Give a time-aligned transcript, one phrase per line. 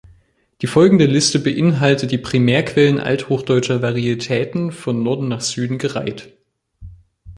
[0.63, 6.35] Die folgende Liste beinhaltet die Primärquellen althochdeutscher Varietäten, von Norden nach Süden gereiht.